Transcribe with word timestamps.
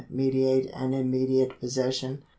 Mediate 0.09 0.71
and 0.73 0.95
immediate 0.95 1.59
possession. 1.59 2.23